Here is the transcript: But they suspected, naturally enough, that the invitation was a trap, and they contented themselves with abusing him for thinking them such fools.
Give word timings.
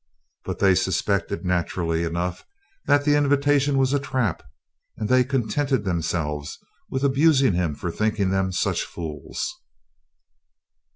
But 0.45 0.57
they 0.57 0.73
suspected, 0.73 1.45
naturally 1.45 2.03
enough, 2.03 2.43
that 2.87 3.05
the 3.05 3.15
invitation 3.15 3.77
was 3.77 3.93
a 3.93 3.99
trap, 3.99 4.41
and 4.97 5.07
they 5.07 5.23
contented 5.23 5.83
themselves 5.85 6.57
with 6.89 7.03
abusing 7.03 7.53
him 7.53 7.75
for 7.75 7.91
thinking 7.91 8.31
them 8.31 8.51
such 8.51 8.81
fools. 8.81 9.61